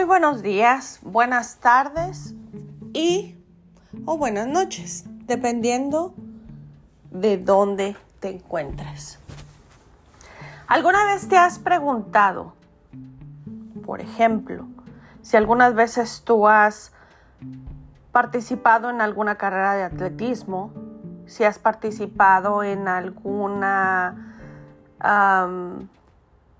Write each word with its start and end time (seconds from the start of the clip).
Muy 0.00 0.06
buenos 0.06 0.40
días, 0.40 0.98
buenas 1.02 1.56
tardes 1.56 2.32
y 2.94 3.36
o 4.06 4.16
buenas 4.16 4.46
noches, 4.46 5.04
dependiendo 5.26 6.14
de 7.10 7.36
dónde 7.36 7.98
te 8.18 8.30
encuentres. 8.30 9.18
¿Alguna 10.68 11.04
vez 11.04 11.28
te 11.28 11.36
has 11.36 11.58
preguntado, 11.58 12.54
por 13.84 14.00
ejemplo, 14.00 14.68
si 15.20 15.36
algunas 15.36 15.74
veces 15.74 16.22
tú 16.24 16.48
has 16.48 16.94
participado 18.10 18.88
en 18.88 19.02
alguna 19.02 19.34
carrera 19.34 19.74
de 19.74 19.82
atletismo, 19.82 20.72
si 21.26 21.44
has 21.44 21.58
participado 21.58 22.62
en 22.62 22.88
alguna 22.88 24.34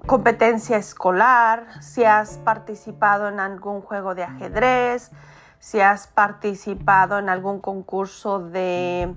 competencia 0.07 0.77
escolar, 0.77 1.83
si 1.83 2.05
has 2.05 2.39
participado 2.39 3.29
en 3.29 3.41
algún 3.41 3.81
juego 3.81 4.15
de 4.15 4.25
ajedrez, 4.25 5.11
si 5.59 5.81
has 5.81 6.07
participado 6.07 7.19
en 7.19 7.29
algún 7.29 7.61
concurso 7.61 8.41
de 8.41 9.15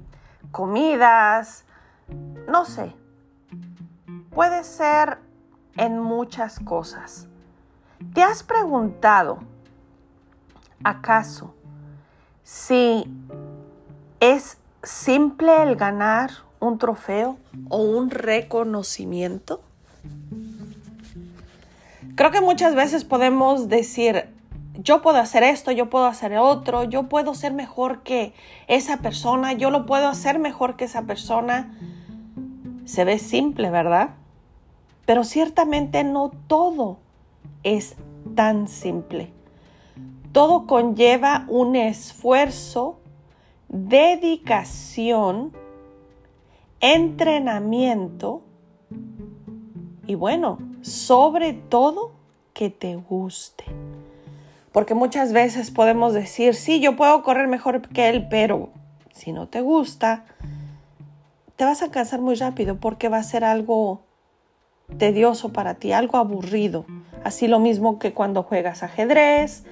comidas, 0.52 1.66
no 2.48 2.66
sé. 2.66 2.96
Puede 4.30 4.64
ser 4.64 5.20
en 5.78 6.00
muchas 6.00 6.60
cosas. 6.60 7.28
¿Te 8.14 8.22
has 8.22 8.44
preguntado, 8.44 9.40
acaso, 10.84 11.56
si 12.44 13.06
es 14.20 14.58
simple 14.84 15.64
el 15.64 15.76
ganar 15.76 16.32
un 16.60 16.78
trofeo 16.78 17.38
o 17.70 17.78
un 17.78 18.10
reconocimiento? 18.10 19.62
Creo 22.16 22.30
que 22.30 22.42
muchas 22.42 22.76
veces 22.76 23.06
podemos 23.06 23.70
decir, 23.70 24.30
yo 24.76 25.02
puedo 25.02 25.18
hacer 25.18 25.42
esto, 25.42 25.72
yo 25.72 25.90
puedo 25.90 26.06
hacer 26.06 26.38
otro, 26.38 26.84
yo 26.84 27.10
puedo 27.10 27.34
ser 27.34 27.54
mejor 27.54 28.04
que 28.04 28.34
esa 28.68 28.98
persona, 28.98 29.54
yo 29.54 29.72
lo 29.72 29.88
puedo 29.88 30.08
hacer 30.08 30.38
mejor 30.38 30.76
que 30.76 30.86
esa 30.86 31.04
persona. 31.04 31.76
Se 32.86 33.04
ve 33.04 33.18
simple, 33.18 33.72
¿verdad? 33.72 34.12
Pero 35.06 35.24
ciertamente 35.24 36.04
no 36.04 36.32
todo 36.48 37.00
es 37.64 37.96
tan 38.36 38.68
simple. 38.68 39.32
Todo 40.34 40.68
conlleva 40.68 41.46
un 41.48 41.76
esfuerzo, 41.76 43.00
dedicación, 43.70 45.52
entrenamiento 46.80 48.42
y 50.06 50.16
bueno, 50.16 50.60
sobre 50.84 51.54
todo 51.54 52.12
que 52.54 52.70
te 52.70 52.96
guste. 52.96 53.64
Porque 54.72 54.94
muchas 54.94 55.34
veces 55.34 55.72
podemos 55.72 56.14
decir, 56.14 56.56
sí, 56.56 56.80
yo 56.80 56.96
puedo 56.96 57.24
correr 57.24 57.48
mejor 57.48 57.88
que 57.90 58.10
él, 58.10 58.28
pero 58.30 58.70
si 59.12 59.32
no 59.32 59.48
te 59.48 59.62
gusta, 59.62 60.26
te 61.56 61.64
vas 61.64 61.82
a 61.82 61.92
cansar 61.92 62.22
muy 62.22 62.36
rápido 62.36 62.78
porque 62.78 63.10
va 63.10 63.18
a 63.18 63.24
ser 63.24 63.44
algo 63.44 64.02
tedioso 64.98 65.54
para 65.54 65.76
ti, 65.76 65.92
algo 65.94 66.18
aburrido. 66.18 66.86
Así 67.24 67.48
lo 67.48 67.60
mismo 67.60 68.00
que 68.00 68.14
cuando 68.14 68.44
juegas 68.44 68.84
ajedrez, 68.84 69.64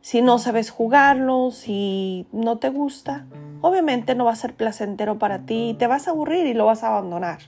si 0.00 0.20
no 0.20 0.38
sabes 0.38 0.70
jugarlo, 0.70 1.50
si 1.50 2.26
no 2.32 2.58
te 2.58 2.68
gusta, 2.68 3.24
obviamente 3.60 4.14
no 4.14 4.24
va 4.24 4.32
a 4.32 4.36
ser 4.36 4.54
placentero 4.54 5.18
para 5.18 5.40
ti, 5.40 5.74
te 5.78 5.86
vas 5.86 6.08
a 6.08 6.10
aburrir 6.10 6.46
y 6.46 6.54
lo 6.54 6.66
vas 6.66 6.82
a 6.82 6.88
abandonar. 6.88 7.38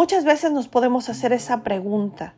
Muchas 0.00 0.24
veces 0.24 0.50
nos 0.50 0.66
podemos 0.66 1.10
hacer 1.10 1.34
esa 1.34 1.62
pregunta 1.62 2.32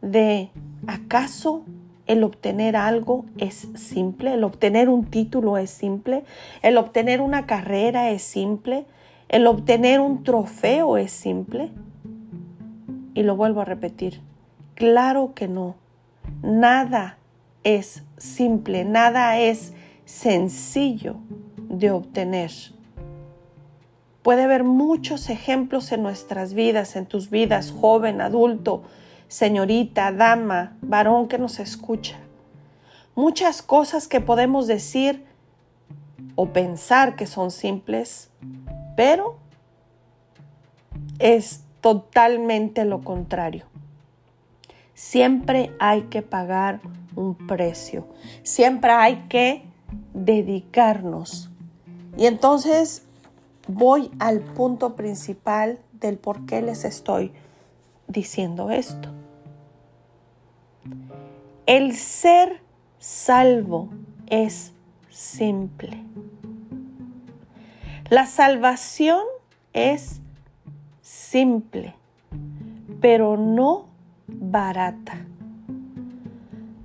de 0.00 0.50
¿acaso 0.86 1.64
el 2.06 2.22
obtener 2.22 2.76
algo 2.76 3.24
es 3.36 3.66
simple? 3.74 4.34
¿El 4.34 4.44
obtener 4.44 4.88
un 4.88 5.04
título 5.04 5.58
es 5.58 5.70
simple? 5.70 6.22
¿El 6.62 6.78
obtener 6.78 7.20
una 7.20 7.46
carrera 7.46 8.10
es 8.10 8.22
simple? 8.22 8.86
¿El 9.28 9.48
obtener 9.48 9.98
un 9.98 10.22
trofeo 10.22 10.96
es 10.96 11.10
simple? 11.10 11.72
Y 13.12 13.24
lo 13.24 13.34
vuelvo 13.34 13.62
a 13.62 13.64
repetir, 13.64 14.20
claro 14.76 15.32
que 15.34 15.48
no. 15.48 15.74
Nada 16.42 17.18
es 17.64 18.04
simple, 18.18 18.84
nada 18.84 19.40
es 19.40 19.72
sencillo 20.04 21.16
de 21.56 21.90
obtener. 21.90 22.52
Puede 24.24 24.44
haber 24.44 24.64
muchos 24.64 25.28
ejemplos 25.28 25.92
en 25.92 26.02
nuestras 26.02 26.54
vidas, 26.54 26.96
en 26.96 27.04
tus 27.04 27.28
vidas, 27.28 27.70
joven, 27.70 28.22
adulto, 28.22 28.82
señorita, 29.28 30.12
dama, 30.12 30.78
varón 30.80 31.28
que 31.28 31.36
nos 31.36 31.58
escucha. 31.58 32.16
Muchas 33.14 33.60
cosas 33.60 34.08
que 34.08 34.22
podemos 34.22 34.66
decir 34.66 35.26
o 36.36 36.46
pensar 36.54 37.16
que 37.16 37.26
son 37.26 37.50
simples, 37.50 38.30
pero 38.96 39.36
es 41.18 41.64
totalmente 41.82 42.86
lo 42.86 43.02
contrario. 43.02 43.66
Siempre 44.94 45.70
hay 45.78 46.04
que 46.04 46.22
pagar 46.22 46.80
un 47.14 47.34
precio, 47.34 48.08
siempre 48.42 48.90
hay 48.90 49.26
que 49.28 49.66
dedicarnos. 50.14 51.50
Y 52.16 52.24
entonces 52.24 53.03
voy 53.68 54.10
al 54.18 54.40
punto 54.40 54.94
principal 54.94 55.78
del 55.92 56.18
por 56.18 56.46
qué 56.46 56.62
les 56.62 56.84
estoy 56.84 57.32
diciendo 58.06 58.70
esto. 58.70 59.08
El 61.66 61.94
ser 61.96 62.60
salvo 62.98 63.88
es 64.26 64.72
simple. 65.10 66.02
La 68.10 68.26
salvación 68.26 69.22
es 69.72 70.20
simple, 71.00 71.94
pero 73.00 73.36
no 73.36 73.86
barata. 74.26 75.26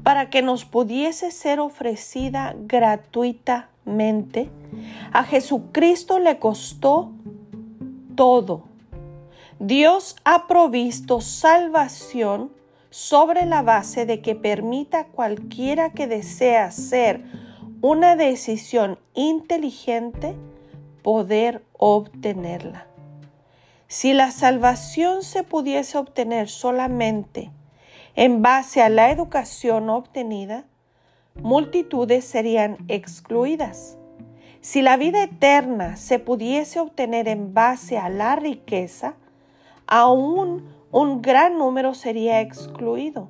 Para 0.03 0.29
que 0.29 0.41
nos 0.41 0.63
pudiese 0.63 1.31
ser 1.31 1.59
ofrecida 1.59 2.55
gratuitamente, 2.57 4.49
a 5.11 5.23
Jesucristo 5.23 6.19
le 6.19 6.39
costó 6.39 7.11
todo. 8.15 8.63
Dios 9.59 10.15
ha 10.23 10.47
provisto 10.47 11.21
salvación 11.21 12.51
sobre 12.89 13.45
la 13.45 13.61
base 13.61 14.05
de 14.05 14.21
que 14.21 14.35
permita 14.35 14.99
a 14.99 15.07
cualquiera 15.07 15.91
que 15.91 16.07
desea 16.07 16.65
hacer 16.65 17.23
una 17.81 18.15
decisión 18.15 18.97
inteligente 19.13 20.35
poder 21.03 21.63
obtenerla. 21.77 22.87
Si 23.87 24.13
la 24.13 24.31
salvación 24.31 25.23
se 25.23 25.43
pudiese 25.43 25.97
obtener 25.97 26.49
solamente 26.49 27.51
en 28.15 28.41
base 28.41 28.81
a 28.81 28.89
la 28.89 29.11
educación 29.11 29.89
obtenida, 29.89 30.65
multitudes 31.41 32.25
serían 32.25 32.77
excluidas. 32.87 33.98
Si 34.61 34.81
la 34.81 34.97
vida 34.97 35.23
eterna 35.23 35.95
se 35.95 36.19
pudiese 36.19 36.81
obtener 36.81 37.29
en 37.29 37.53
base 37.53 37.97
a 37.97 38.09
la 38.09 38.35
riqueza, 38.35 39.15
aún 39.87 40.67
un 40.91 41.21
gran 41.21 41.57
número 41.57 41.93
sería 41.93 42.41
excluido. 42.41 43.29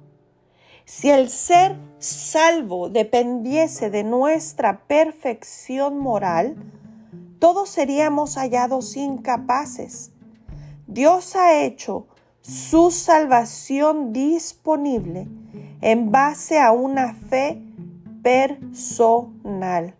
Si 0.85 1.11
el 1.11 1.29
ser 1.29 1.77
salvo 1.99 2.89
dependiese 2.89 3.91
de 3.91 4.03
nuestra 4.03 4.87
perfección 4.87 5.99
moral, 5.99 6.55
todos 7.37 7.69
seríamos 7.69 8.35
hallados 8.35 8.97
incapaces. 8.97 10.11
Dios 10.87 11.35
ha 11.35 11.61
hecho 11.61 12.07
su 12.41 12.89
salvación 12.89 14.13
disponible 14.13 15.27
en 15.81 16.11
base 16.11 16.59
a 16.59 16.71
una 16.71 17.13
fe 17.13 17.61
personal 18.23 19.93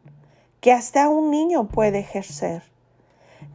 que 0.62 0.72
hasta 0.72 1.10
un 1.10 1.32
niño 1.32 1.68
puede 1.68 2.00
ejercer. 2.00 2.64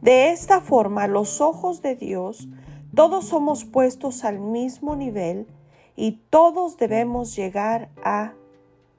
De 0.01 0.31
esta 0.31 0.61
forma, 0.61 1.07
los 1.07 1.41
ojos 1.41 1.81
de 1.81 1.95
Dios, 1.95 2.47
todos 2.93 3.25
somos 3.25 3.65
puestos 3.65 4.23
al 4.23 4.39
mismo 4.39 4.95
nivel 4.95 5.47
y 5.95 6.13
todos 6.29 6.77
debemos 6.77 7.35
llegar 7.35 7.89
a 8.03 8.33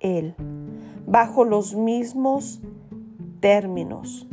Él, 0.01 0.35
bajo 1.07 1.45
los 1.45 1.75
mismos 1.75 2.61
términos. 3.41 4.27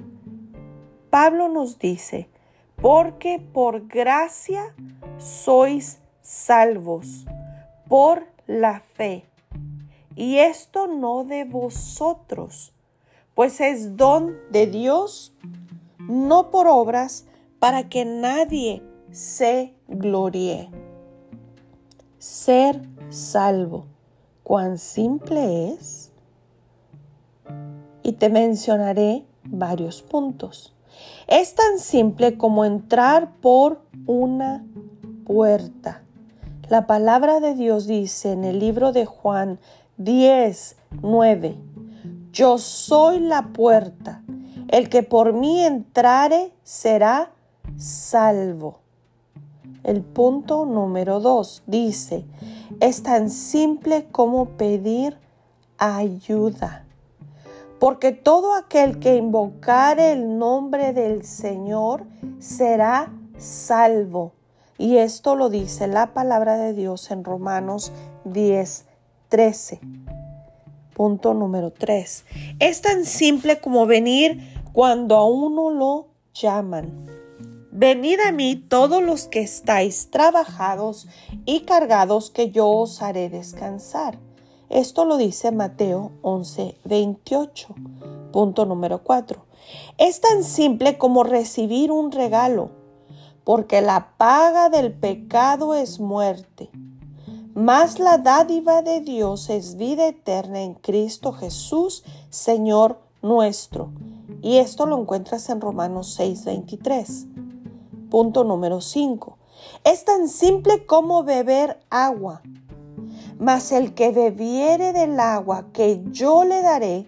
Pablo 1.09 1.49
nos 1.49 1.79
dice, 1.79 2.29
porque 2.81 3.39
por 3.39 3.87
gracia 3.87 4.75
sois 5.17 6.01
salvos, 6.21 7.25
por 7.87 8.25
la 8.47 8.79
fe. 8.79 9.25
Y 10.15 10.37
esto 10.37 10.87
no 10.87 11.23
de 11.23 11.45
vosotros, 11.45 12.72
pues 13.35 13.61
es 13.61 13.97
don 13.97 14.35
de 14.51 14.67
Dios, 14.67 15.33
no 16.07 16.51
por 16.51 16.67
obras, 16.67 17.25
para 17.59 17.89
que 17.89 18.05
nadie 18.05 18.83
se 19.11 19.73
gloríe. 19.87 20.69
Ser 22.17 22.81
salvo, 23.09 23.85
cuán 24.43 24.77
simple 24.77 25.73
es? 25.73 26.11
Y 28.03 28.13
te 28.13 28.29
mencionaré 28.29 29.25
varios 29.43 30.01
puntos. 30.01 30.75
Es 31.27 31.55
tan 31.55 31.79
simple 31.79 32.37
como 32.37 32.65
entrar 32.65 33.35
por 33.37 33.81
una 34.05 34.65
puerta. 35.25 36.03
La 36.69 36.87
palabra 36.87 37.39
de 37.39 37.55
Dios 37.55 37.87
dice 37.87 38.31
en 38.31 38.43
el 38.43 38.59
libro 38.59 38.91
de 38.91 39.05
Juan 39.05 39.59
10, 39.97 40.75
9, 41.01 41.57
Yo 42.33 42.57
soy 42.57 43.19
la 43.19 43.49
puerta. 43.53 44.23
El 44.67 44.89
que 44.89 45.03
por 45.03 45.33
mí 45.33 45.61
entrare 45.61 46.51
será 46.63 47.31
salvo. 47.77 48.79
El 49.83 50.01
punto 50.01 50.65
número 50.65 51.19
2 51.19 51.61
dice, 51.67 52.25
es 52.79 53.03
tan 53.03 53.29
simple 53.29 54.07
como 54.11 54.45
pedir 54.57 55.15
ayuda. 55.77 56.85
Porque 57.79 58.13
todo 58.13 58.55
aquel 58.55 58.97
que 58.97 59.15
invocare 59.15 60.13
el 60.13 60.39
nombre 60.39 60.91
del 60.91 61.23
Señor 61.23 62.03
será 62.39 63.13
salvo. 63.37 64.31
Y 64.79 64.97
esto 64.97 65.35
lo 65.35 65.49
dice 65.49 65.85
la 65.85 66.15
palabra 66.15 66.57
de 66.57 66.73
Dios 66.73 67.11
en 67.11 67.23
Romanos 67.23 67.91
10, 68.25 68.85
13. 69.29 69.81
Punto 70.95 71.33
número 71.33 71.71
3. 71.71 72.25
Es 72.59 72.81
tan 72.81 73.05
simple 73.05 73.59
como 73.59 73.85
venir 73.85 74.39
cuando 74.73 75.15
a 75.17 75.27
uno 75.27 75.71
lo 75.71 76.07
llaman. 76.33 77.07
Venid 77.71 78.19
a 78.19 78.31
mí 78.31 78.55
todos 78.55 79.01
los 79.01 79.27
que 79.27 79.41
estáis 79.41 80.11
trabajados 80.11 81.07
y 81.45 81.61
cargados, 81.61 82.29
que 82.29 82.51
yo 82.51 82.67
os 82.67 83.01
haré 83.01 83.29
descansar. 83.29 84.19
Esto 84.69 85.05
lo 85.05 85.17
dice 85.17 85.51
Mateo 85.51 86.11
11, 86.21 86.77
28. 86.85 87.75
Punto 88.31 88.65
número 88.65 89.03
4. 89.03 89.45
Es 89.97 90.21
tan 90.21 90.43
simple 90.43 90.97
como 90.97 91.23
recibir 91.23 91.91
un 91.91 92.11
regalo, 92.11 92.69
porque 93.43 93.81
la 93.81 94.13
paga 94.17 94.69
del 94.69 94.93
pecado 94.93 95.73
es 95.73 95.99
muerte, 95.99 96.69
mas 97.55 97.99
la 97.99 98.17
dádiva 98.17 98.81
de 98.81 99.01
Dios 99.01 99.49
es 99.49 99.75
vida 99.75 100.07
eterna 100.07 100.61
en 100.61 100.73
Cristo 100.73 101.33
Jesús, 101.33 102.03
Señor 102.29 102.99
nuestro. 103.21 103.91
Y 104.41 104.57
esto 104.57 104.85
lo 104.85 104.99
encuentras 104.99 105.49
en 105.49 105.61
Romanos 105.61 106.13
6, 106.15 106.45
23. 106.45 107.27
Punto 108.09 108.43
número 108.43 108.81
5. 108.81 109.37
Es 109.83 110.03
tan 110.05 110.27
simple 110.27 110.85
como 110.85 111.23
beber 111.23 111.79
agua. 111.89 112.41
Mas 113.39 113.71
el 113.71 113.93
que 113.93 114.11
bebiere 114.11 114.93
del 114.93 115.19
agua 115.19 115.67
que 115.73 116.03
yo 116.11 116.43
le 116.43 116.61
daré, 116.61 117.07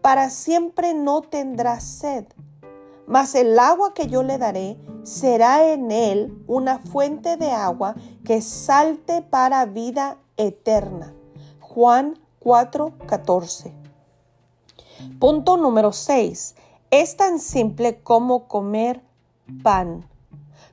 para 0.00 0.30
siempre 0.30 0.94
no 0.94 1.22
tendrá 1.22 1.80
sed. 1.80 2.24
Mas 3.06 3.34
el 3.34 3.58
agua 3.58 3.92
que 3.92 4.06
yo 4.06 4.22
le 4.22 4.38
daré 4.38 4.78
será 5.02 5.72
en 5.72 5.90
él 5.90 6.42
una 6.46 6.78
fuente 6.78 7.36
de 7.36 7.50
agua 7.50 7.94
que 8.24 8.40
salte 8.40 9.22
para 9.22 9.64
vida 9.66 10.18
eterna. 10.36 11.14
Juan 11.60 12.18
4:14. 12.40 13.72
Punto 15.18 15.56
número 15.56 15.92
6. 15.92 16.54
Es 16.90 17.16
tan 17.16 17.38
simple 17.38 18.02
como 18.02 18.48
comer 18.48 19.02
pan. 19.62 20.08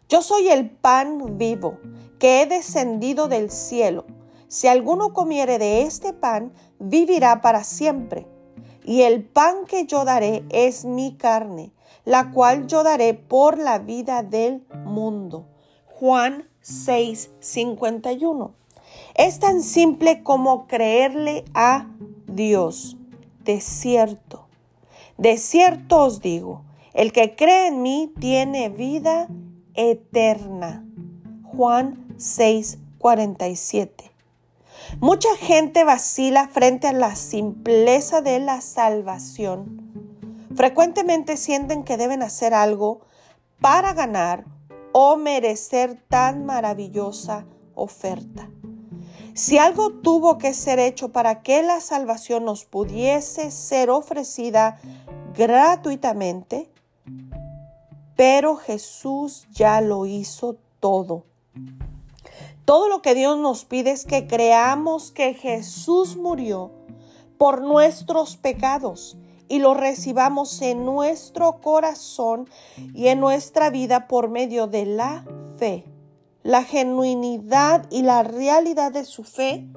Yo 0.10 0.22
soy 0.22 0.50
el 0.50 0.70
pan 0.70 1.38
vivo 1.38 1.78
que 2.20 2.42
he 2.42 2.46
descendido 2.46 3.28
del 3.28 3.52
cielo. 3.52 4.06
Si 4.48 4.68
alguno 4.68 5.14
comiere 5.14 5.60
de 5.60 5.82
este 5.82 6.14
pan, 6.14 6.54
vivirá 6.80 7.42
para 7.42 7.64
siempre. 7.64 8.28
Y 8.84 9.02
el 9.02 9.26
pan 9.26 9.66
que 9.68 9.86
yo 9.86 10.06
daré 10.06 10.46
es 10.50 10.86
mi 10.86 11.18
carne, 11.18 11.74
la 12.08 12.32
cual 12.32 12.68
yo 12.68 12.84
daré 12.84 13.14
por 13.14 13.58
la 13.58 13.80
vida 13.80 14.24
del 14.24 14.66
mundo. 14.86 15.46
Juan 15.88 16.48
6, 16.62 17.32
51. 17.42 18.54
Es 19.16 19.40
tan 19.40 19.62
simple 19.62 20.24
como 20.24 20.68
creerle 20.68 21.44
a 21.54 21.88
Dios. 22.26 22.96
De 23.44 23.60
cierto, 23.60 24.48
de 25.18 25.38
cierto 25.38 26.04
os 26.04 26.22
digo, 26.22 26.62
el 26.94 27.12
que 27.12 27.36
cree 27.36 27.68
en 27.68 27.82
mí 27.82 28.14
tiene 28.22 28.70
vida 28.70 29.28
eterna. 29.74 30.86
Juan 31.44 32.08
6:47. 32.18 34.12
Mucha 35.02 35.36
gente 35.36 35.84
vacila 35.84 36.48
frente 36.48 36.88
a 36.88 36.94
la 36.94 37.18
simpleza 37.18 38.22
de 38.22 38.40
la 38.40 38.62
salvación. 38.62 39.87
Frecuentemente 40.58 41.38
sienten 41.38 41.84
que 41.84 41.98
deben 41.98 42.24
hacer 42.24 42.56
algo 42.56 43.02
para 43.62 43.94
ganar 43.94 44.44
o 44.92 45.16
merecer 45.16 46.02
tan 46.10 46.48
maravillosa 46.48 47.46
oferta. 47.76 48.50
Si 49.36 49.60
algo 49.60 49.92
tuvo 49.92 50.40
que 50.40 50.56
ser 50.56 50.80
hecho 50.80 51.10
para 51.10 51.44
que 51.44 51.62
la 51.62 51.80
salvación 51.80 52.44
nos 52.44 52.66
pudiese 52.66 53.52
ser 53.52 53.92
ofrecida 53.92 54.80
gratuitamente, 55.36 56.72
pero 58.16 58.56
Jesús 58.56 59.48
ya 59.52 59.80
lo 59.80 60.08
hizo 60.08 60.58
todo. 60.80 61.26
Todo 62.66 62.90
lo 62.90 63.04
que 63.04 63.14
Dios 63.14 63.38
nos 63.38 63.64
pide 63.64 63.92
es 63.92 64.06
que 64.06 64.26
creamos 64.26 65.12
que 65.12 65.36
Jesús 65.36 66.18
murió 66.18 66.72
por 67.38 67.62
nuestros 67.62 68.38
pecados 68.38 69.20
y 69.48 69.60
lo 69.60 69.74
recibamos 69.74 70.62
en 70.62 70.86
nuestro 70.86 71.62
corazón 71.62 72.50
y 72.94 73.08
en 73.08 73.20
nuestra 73.20 73.70
vida 73.70 74.08
por 74.08 74.30
medio 74.30 74.68
de 74.68 74.86
la 74.86 75.26
fe. 75.58 75.86
La 76.44 76.64
genuinidad 76.64 77.86
y 77.90 78.04
la 78.04 78.24
realidad 78.24 78.92
de 78.92 79.06
su 79.06 79.24
fe 79.24 79.68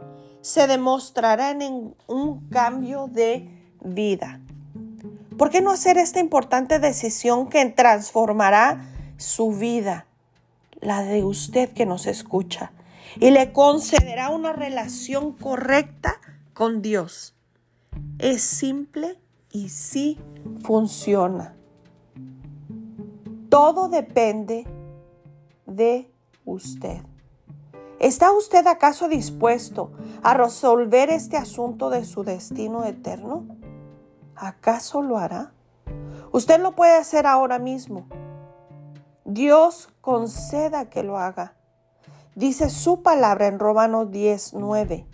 se 0.41 0.67
demostrarán 0.67 1.63
en 1.63 1.95
un 2.07 2.49
cambio 2.49 3.09
de 3.09 3.49
vida. 3.83 4.41
¿Por 5.37 5.51
qué 5.51 5.61
no 5.61 5.71
hacer 5.71 5.99
esta 5.99 6.21
importante 6.21 6.79
decisión 6.79 7.49
que 7.49 7.65
transformará 7.67 8.87
su 9.17 9.53
vida, 9.53 10.07
la 10.81 11.03
de 11.03 11.25
usted 11.25 11.73
que 11.73 11.87
nos 11.87 12.07
escucha, 12.07 12.73
y 13.19 13.31
le 13.31 13.53
concederá 13.53 14.31
una 14.31 14.53
relación 14.53 15.33
correcta 15.33 16.21
con 16.53 16.83
Dios? 16.83 17.35
Es 18.19 18.43
simple 18.43 19.19
y 19.51 19.69
sí 19.69 20.19
funciona. 20.63 21.57
Todo 23.49 23.89
depende 23.89 24.67
de 25.67 26.11
usted. 26.45 27.03
¿Está 27.99 28.33
usted 28.33 28.67
acaso 28.67 29.09
dispuesto 29.09 29.93
a 30.23 30.35
resolver 30.35 31.11
este 31.11 31.37
asunto 31.37 31.91
de 31.91 32.05
su 32.05 32.25
destino 32.25 32.85
eterno? 32.85 33.45
¿acaso 34.41 35.03
lo 35.03 35.19
hará? 35.19 35.53
Usted 36.33 36.61
lo 36.61 36.75
puede 36.75 36.97
hacer 36.97 37.27
ahora 37.27 37.59
mismo. 37.59 38.07
Dios 39.25 39.91
conceda 40.01 40.89
que 40.89 41.03
lo 41.03 41.19
haga. 41.19 41.55
Dice 42.35 42.71
su 42.71 43.03
palabra 43.03 43.47
en 43.49 43.59
Romanos 43.59 44.11
10, 44.11 44.55
9, 44.55 45.07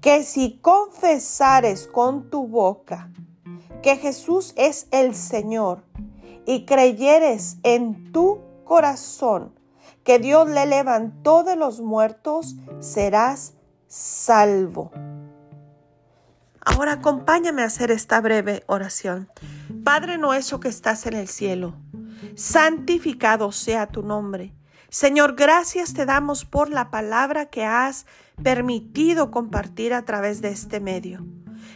que 0.00 0.22
si 0.22 0.58
confesares 0.58 1.86
con 1.86 2.30
tu 2.30 2.46
boca 2.46 3.10
que 3.82 3.96
Jesús 3.96 4.52
es 4.56 4.88
el 4.90 5.14
Señor 5.14 5.82
y 6.46 6.64
creyeres 6.64 7.58
en 7.62 8.12
tu 8.12 8.40
corazón 8.64 9.58
que 10.08 10.18
Dios 10.18 10.48
le 10.48 10.64
levantó 10.64 11.44
de 11.44 11.54
los 11.54 11.80
muertos, 11.80 12.56
serás 12.80 13.52
salvo. 13.88 14.90
Ahora 16.60 16.92
acompáñame 16.92 17.60
a 17.60 17.66
hacer 17.66 17.90
esta 17.90 18.18
breve 18.22 18.64
oración. 18.68 19.28
Padre 19.84 20.16
nuestro 20.16 20.60
que 20.60 20.68
estás 20.68 21.04
en 21.04 21.14
el 21.14 21.28
cielo, 21.28 21.74
santificado 22.36 23.52
sea 23.52 23.86
tu 23.86 24.02
nombre. 24.02 24.54
Señor, 24.88 25.34
gracias 25.36 25.92
te 25.92 26.06
damos 26.06 26.46
por 26.46 26.70
la 26.70 26.90
palabra 26.90 27.46
que 27.46 27.66
has 27.66 28.06
permitido 28.42 29.30
compartir 29.30 29.92
a 29.92 30.06
través 30.06 30.40
de 30.40 30.48
este 30.48 30.80
medio. 30.80 31.26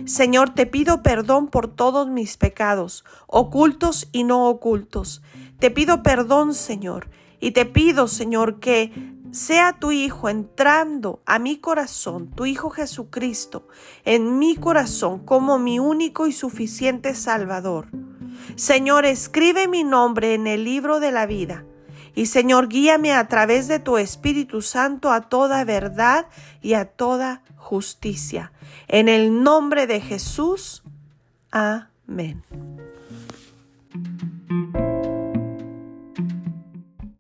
Señor, 0.05 0.55
te 0.55 0.67
pido 0.67 1.03
perdón 1.03 1.49
por 1.49 1.69
todos 1.69 2.09
mis 2.09 2.37
pecados, 2.37 3.05
ocultos 3.27 4.09
y 4.13 4.25
no 4.25 4.49
ocultos. 4.49 5.23
Te 5.59 5.71
pido 5.71 6.03
perdón, 6.03 6.55
Señor, 6.55 7.09
y 7.41 7.53
te 7.53 7.67
pido, 7.67 8.09
Señor, 8.09 8.61
que 8.61 8.93
sea 9.31 9.79
tu 9.79 9.93
Hijo 9.93 10.29
entrando 10.29 11.23
a 11.25 11.39
mi 11.39 11.57
corazón, 11.57 12.31
tu 12.31 12.45
Hijo 12.47 12.71
Jesucristo, 12.71 13.67
en 14.05 14.39
mi 14.39 14.57
corazón 14.57 15.25
como 15.25 15.59
mi 15.59 15.79
único 15.79 16.27
y 16.27 16.33
suficiente 16.33 17.15
Salvador. 17.15 17.89
Señor, 18.57 19.05
escribe 19.07 19.69
mi 19.69 19.85
nombre 19.85 20.35
en 20.35 20.47
el 20.47 20.65
libro 20.65 21.01
de 21.01 21.13
la 21.13 21.27
vida 21.27 21.65
Y 22.15 22.27
Señor, 22.27 22.69
guíame 22.69 23.13
a 23.13 23.27
través 23.29 23.69
de 23.69 23.79
tu 23.79 23.97
Espíritu 23.97 24.63
Santo 24.63 25.11
a 25.11 25.23
toda 25.23 25.65
verdad 25.65 26.27
y 26.61 26.75
a 26.75 26.85
toda 26.85 27.43
justicia. 27.57 28.53
En 28.89 29.09
el 29.09 29.43
nombre 29.43 29.87
de 29.87 30.01
Jesús. 30.01 30.83
Amén. 31.51 32.43